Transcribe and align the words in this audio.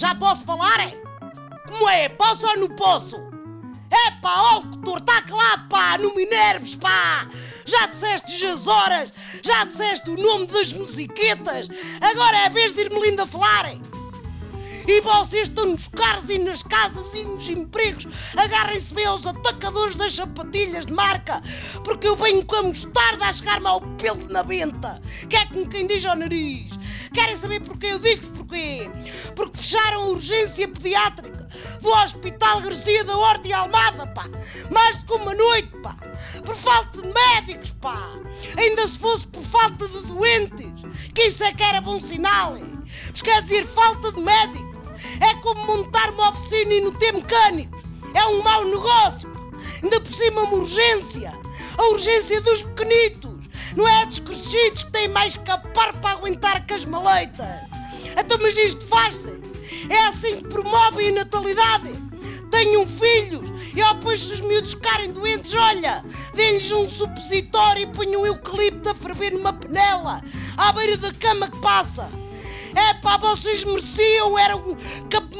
já 0.00 0.14
posso 0.14 0.44
falar? 0.46 0.80
É? 0.80 0.96
Como 1.68 1.88
é? 1.90 2.08
Posso 2.08 2.46
ou 2.46 2.56
não 2.56 2.68
posso? 2.68 3.16
É 3.90 4.10
pá, 4.22 4.54
ó, 4.54 4.60
doutor, 4.60 4.98
está 4.98 5.20
claro, 5.22 5.62
pá, 5.68 5.98
não 5.98 6.14
me 6.14 6.22
enerves, 6.22 6.74
pá! 6.74 7.28
Já 7.66 7.86
disseste 7.86 8.46
as 8.46 8.66
horas, 8.66 9.12
já 9.42 9.64
disseste 9.64 10.08
o 10.08 10.16
nome 10.16 10.46
das 10.46 10.72
musiquetas, 10.72 11.68
agora 12.00 12.38
é 12.38 12.46
a 12.46 12.48
vez 12.48 12.72
de 12.72 12.82
ir-me 12.82 13.00
lindo 13.00 13.22
a 13.22 13.26
falarem! 13.26 13.82
E 14.86 15.00
vocês 15.02 15.48
estão 15.48 15.66
nos 15.66 15.86
carros 15.88 16.30
e 16.30 16.38
nas 16.38 16.62
casas 16.62 17.04
e 17.14 17.22
nos 17.22 17.48
empregos. 17.48 18.08
Agarrem-se 18.36 18.94
bem 18.94 19.04
aos 19.04 19.26
atacadores 19.26 19.94
das 19.94 20.14
sapatilhas 20.14 20.86
de 20.86 20.92
marca, 20.92 21.42
porque 21.84 22.08
eu 22.08 22.16
venho 22.16 22.44
com 22.44 22.56
a 22.56 22.62
mostarda 22.62 23.26
a 23.26 23.32
chegar-me 23.32 23.68
ao 23.68 23.82
pelo 23.82 24.26
na 24.28 24.42
venta. 24.42 25.00
Que 25.28 25.36
é 25.36 25.46
como 25.46 25.68
quem 25.68 25.86
diz 25.86 26.04
ao 26.06 26.16
nariz. 26.16 26.72
Querem 27.12 27.36
saber 27.36 27.60
porquê? 27.60 27.88
Eu 27.88 27.98
digo 27.98 28.39
porquê. 28.50 28.90
Porque 29.34 29.58
fecharam 29.58 30.02
a 30.02 30.06
urgência 30.08 30.68
pediátrica 30.68 31.48
do 31.80 31.88
Hospital 31.88 32.60
Garcia 32.60 33.04
da 33.04 33.16
Horta 33.16 33.48
e 33.48 33.52
Almada, 33.52 34.06
pá. 34.08 34.26
Mais 34.70 34.96
do 34.96 35.06
que 35.06 35.12
uma 35.12 35.34
noite, 35.34 35.70
pá. 35.82 35.96
Por 36.44 36.56
falta 36.56 37.00
de 37.00 37.08
médicos, 37.08 37.72
pá. 37.80 38.10
Ainda 38.58 38.86
se 38.86 38.98
fosse 38.98 39.26
por 39.28 39.42
falta 39.44 39.88
de 39.88 40.02
doentes. 40.02 40.66
Que 41.14 41.22
isso 41.22 41.44
é 41.44 41.52
que 41.52 41.62
era 41.62 41.80
bom 41.80 42.00
sinal, 42.00 42.56
hein? 42.56 42.78
Mas 43.10 43.22
quer 43.22 43.42
dizer, 43.42 43.66
falta 43.66 44.12
de 44.12 44.20
médicos. 44.20 44.70
É 45.20 45.34
como 45.40 45.66
montar 45.66 46.10
uma 46.10 46.30
oficina 46.30 46.74
e 46.74 46.80
não 46.80 46.92
ter 46.92 47.12
mecânicos. 47.12 47.82
É 48.14 48.24
um 48.26 48.42
mau 48.42 48.64
negócio. 48.64 49.30
Ainda 49.82 50.00
por 50.00 50.12
cima 50.12 50.42
uma 50.42 50.54
urgência. 50.54 51.32
A 51.78 51.82
urgência 51.90 52.40
dos 52.40 52.62
pequenitos. 52.62 53.30
Não 53.76 53.86
é 53.86 54.06
dos 54.06 54.18
crescidos 54.18 54.82
que 54.82 54.90
têm 54.90 55.08
mais 55.08 55.36
capar 55.36 55.92
para 56.00 56.10
aguentar 56.10 56.66
que 56.66 56.74
as 56.74 56.84
maleitas. 56.84 57.70
Então, 58.18 58.38
mas 58.40 58.56
isto 58.56 58.84
faz-se. 58.86 59.32
É 59.88 60.06
assim 60.08 60.36
que 60.36 60.48
promovem 60.48 61.08
a 61.08 61.12
natalidade. 61.12 61.90
Tenham 62.50 62.86
filhos 62.86 63.48
e 63.74 63.80
ao 63.80 63.94
depois 63.94 64.20
se 64.20 64.34
os 64.34 64.40
miúdos 64.40 64.74
ficarem 64.74 65.12
doentes, 65.12 65.54
olha, 65.54 66.04
deem-lhes 66.34 66.72
um 66.72 66.88
supositório 66.88 67.82
e 67.82 67.86
ponham 67.86 68.22
um 68.22 68.26
eucalipto 68.26 68.90
a 68.90 68.94
ferver 68.94 69.32
numa 69.32 69.52
panela 69.52 70.22
à 70.56 70.72
beira 70.72 70.96
da 70.96 71.12
cama 71.14 71.48
que 71.48 71.58
passa. 71.58 72.08
É 72.74 72.94
pá, 72.94 73.16
vocês 73.18 73.64
mereciam, 73.64 74.38
era 74.38 74.54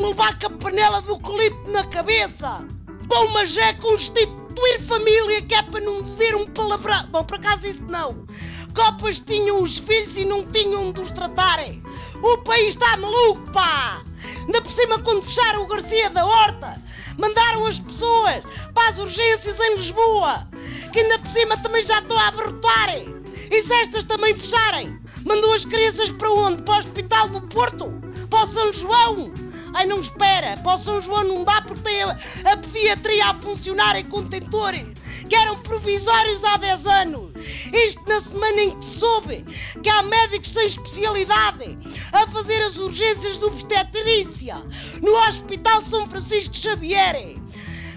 levar 0.00 0.38
com 0.38 0.46
a 0.46 0.50
panela 0.50 1.00
do 1.02 1.12
eucalipto 1.12 1.70
na 1.70 1.84
cabeça. 1.84 2.64
Bom, 3.06 3.28
mas 3.28 3.56
é 3.56 3.72
constituir 3.74 4.80
família 4.86 5.42
que 5.42 5.54
é 5.54 5.62
para 5.62 5.80
não 5.80 6.02
dizer 6.02 6.34
um 6.34 6.46
palavrão. 6.46 7.06
Bom, 7.10 7.24
por 7.24 7.36
acaso 7.36 7.66
isso 7.66 7.82
não. 7.84 8.26
Copas 8.74 9.18
tinham 9.20 9.62
os 9.62 9.78
filhos 9.78 10.18
e 10.18 10.24
não 10.24 10.44
tinham 10.46 10.92
de 10.92 11.00
os 11.00 11.10
tratarem. 11.10 11.82
O 12.22 12.38
país 12.38 12.68
está 12.68 12.96
maluco, 12.96 13.50
pá! 13.52 14.02
Ainda 14.46 14.62
por 14.62 14.72
cima, 14.72 14.98
quando 15.00 15.22
fecharam 15.22 15.62
o 15.62 15.66
Garcia 15.66 16.10
da 16.10 16.24
Horta, 16.24 16.74
mandaram 17.18 17.66
as 17.66 17.78
pessoas 17.78 18.42
para 18.72 18.88
as 18.88 18.98
urgências 18.98 19.58
em 19.58 19.76
Lisboa, 19.76 20.46
que 20.92 21.00
ainda 21.00 21.18
por 21.18 21.30
cima 21.30 21.56
também 21.58 21.82
já 21.82 21.98
estão 21.98 22.18
a 22.18 22.28
abarrotarem. 22.28 23.14
E 23.50 23.60
se 23.60 23.72
estas 23.74 24.04
também 24.04 24.34
fecharem, 24.34 24.98
mandou 25.24 25.52
as 25.54 25.64
crianças 25.64 26.10
para 26.10 26.30
onde? 26.30 26.62
Para 26.62 26.74
o 26.74 26.78
Hospital 26.78 27.28
do 27.28 27.42
Porto? 27.42 27.92
Para 28.30 28.44
o 28.44 28.46
São 28.46 28.72
João? 28.72 29.32
Ai, 29.74 29.86
não 29.86 30.00
espera, 30.00 30.56
para 30.56 30.74
o 30.74 30.78
São 30.78 31.00
João 31.00 31.24
não 31.24 31.44
dá 31.44 31.60
porque 31.60 31.82
tem 31.82 32.02
a, 32.02 32.16
a 32.44 32.56
pediatria 32.56 33.26
a 33.26 33.34
funcionar 33.34 33.96
em 33.96 34.04
contentores 34.04 34.86
que 35.28 35.36
eram 35.36 35.58
provisórios 35.58 36.42
há 36.44 36.56
10 36.56 36.86
anos. 36.86 37.30
Isto 37.72 38.02
na 38.08 38.20
semana 38.20 38.60
em 38.62 38.70
que 38.70 38.84
soube 38.84 39.44
que 39.82 39.88
há 39.88 40.02
médicos 40.02 40.50
sem 40.50 40.66
especialidade 40.66 41.78
a 42.12 42.26
fazer 42.28 42.62
as 42.62 42.76
urgências 42.76 43.36
de 43.38 43.44
obstetrícia 43.44 44.56
no 45.02 45.12
Hospital 45.28 45.82
São 45.82 46.08
Francisco 46.08 46.56
Xavier. 46.56 47.36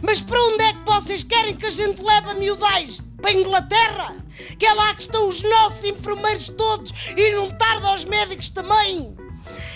Mas 0.01 0.21
para 0.21 0.41
onde 0.45 0.63
é 0.63 0.73
que 0.73 0.85
vocês 0.85 1.23
querem 1.23 1.55
que 1.55 1.65
a 1.65 1.69
gente 1.69 2.01
leve 2.01 2.29
a 2.29 2.33
miudais? 2.33 3.01
Para 3.21 3.31
a 3.31 3.33
Inglaterra? 3.33 4.15
Que 4.57 4.65
é 4.65 4.73
lá 4.73 4.93
que 4.95 5.01
estão 5.01 5.27
os 5.27 5.41
nossos 5.43 5.83
enfermeiros 5.83 6.49
todos 6.49 6.93
e 7.15 7.31
não 7.31 7.51
tarda 7.51 7.87
aos 7.87 8.05
médicos 8.05 8.49
também? 8.49 9.15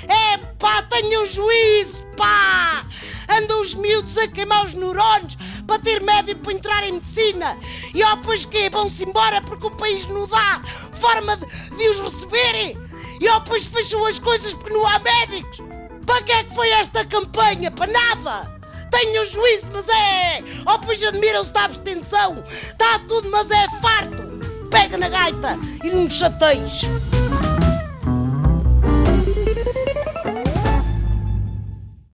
É 0.07 0.37
pá, 0.59 0.81
tenham 0.83 1.25
juízo, 1.25 2.03
pá! 2.17 2.85
Andam 3.29 3.61
os 3.61 3.73
miúdos 3.73 4.17
a 4.17 4.27
queimar 4.27 4.65
os 4.65 4.73
neurónios 4.73 5.37
para 5.67 5.79
ter 5.79 6.01
médico 6.01 6.41
para 6.41 6.53
entrar 6.53 6.83
em 6.83 6.93
medicina. 6.93 7.57
E 7.93 8.03
ó, 8.03 8.17
pois 8.17 8.45
que 8.45 8.69
vão-se 8.69 9.05
embora 9.05 9.41
porque 9.41 9.67
o 9.67 9.71
país 9.71 10.05
não 10.07 10.27
dá 10.27 10.61
forma 10.93 11.37
de, 11.37 11.45
de 11.77 11.89
os 11.89 11.99
receberem. 11.99 12.77
E 13.19 13.29
ó, 13.29 13.39
pois 13.41 13.65
fecham 13.65 14.05
as 14.05 14.19
coisas 14.19 14.53
porque 14.53 14.73
não 14.73 14.85
há 14.87 14.99
médicos. 14.99 15.57
Para 16.05 16.21
que 16.23 16.31
é 16.31 16.43
que 16.43 16.55
foi 16.55 16.69
esta 16.71 17.05
campanha? 17.05 17.71
Para 17.71 17.91
nada! 17.91 18.61
Tenham 18.91 19.25
juízo, 19.25 19.65
mas 19.71 19.87
é! 19.89 20.43
Ó, 20.65 20.77
pois 20.77 21.03
admiram-se 21.03 21.51
da 21.51 21.65
abstenção. 21.65 22.43
Está 22.45 22.99
tudo, 23.07 23.29
mas 23.29 23.49
é 23.49 23.67
farto. 23.81 24.23
Pega 24.69 24.97
na 24.97 25.09
gaita 25.09 25.57
e 25.83 25.89
não 25.89 26.03
me 26.03 26.09
chateis. 26.09 26.81